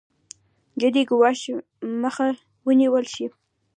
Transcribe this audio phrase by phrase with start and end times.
[0.81, 1.41] جدي ګواښ
[2.01, 2.27] مخه
[2.67, 3.25] ونېول شي.